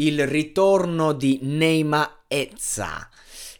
[0.00, 3.06] Il ritorno di Neima Ezza.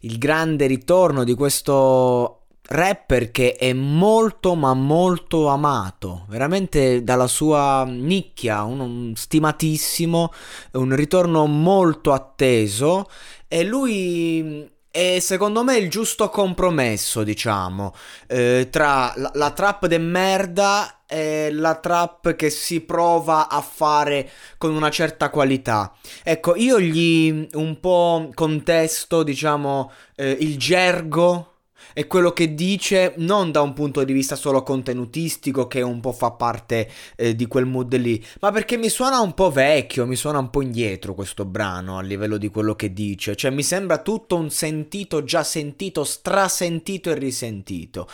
[0.01, 7.85] Il grande ritorno di questo rapper che è molto ma molto amato, veramente dalla sua
[7.87, 10.33] nicchia, un, stimatissimo,
[10.73, 13.11] un ritorno molto atteso
[13.47, 17.93] e lui è secondo me il giusto compromesso, diciamo,
[18.29, 24.31] eh, tra la, la trap de merda e la trap che si prova a fare
[24.57, 25.93] con una certa qualità.
[26.23, 31.51] Ecco, io gli un po' contesto, diciamo, eh, il gergo
[31.93, 36.13] è quello che dice non da un punto di vista solo contenutistico che un po'
[36.13, 40.17] fa parte eh, di quel mood lì, ma perché mi suona un po' vecchio, mi
[40.17, 43.99] suona un po' indietro questo brano a livello di quello che dice, cioè mi sembra
[43.99, 48.09] tutto un sentito, già sentito, strasentito e risentito.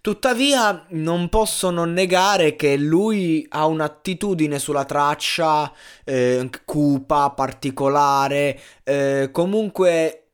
[0.00, 5.72] Tuttavia non posso non negare che lui ha un'attitudine sulla traccia
[6.04, 10.28] eh, cupa, particolare, eh, comunque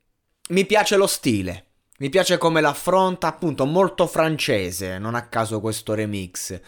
[0.50, 1.66] mi piace lo stile.
[1.98, 6.60] Mi piace come l'affronta, appunto, molto francese, non a caso questo remix.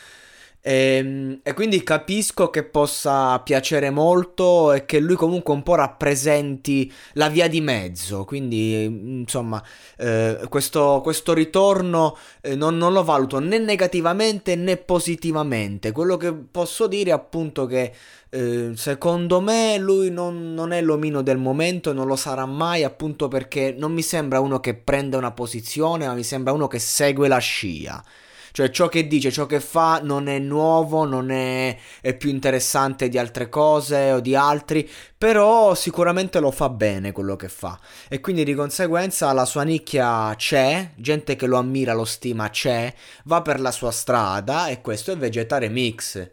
[0.66, 5.77] E, ehm, e, quindi capisco che possa piacere molto e che lui comunque un po'
[5.77, 8.25] rappresenti la via di mezzo.
[8.25, 9.62] Quindi, insomma,
[9.97, 15.93] eh, questo, questo, ritorno eh, non, non, lo valuto né negativamente né positivamente.
[15.93, 17.93] Quello che posso dire è appunto che
[18.31, 23.28] eh, secondo me lui non, non è l'omino del momento non lo sarà mai appunto
[23.28, 27.28] perché non mi sembra uno che prende una posizione, ma mi sembra uno che segue
[27.28, 28.03] la scia.
[28.56, 33.11] Cioè ciò che dice, ciò che fa non è nuovo, non è, è, più interessante
[33.11, 37.78] di altre cose o di altri, però sicuramente lo fa bene quello che fa.
[38.09, 42.95] E quindi di conseguenza la sua nicchia c'è, gente che lo ammira, lo stima c'è,
[43.25, 46.31] va per la sua strada e questo è Vegetare Mix.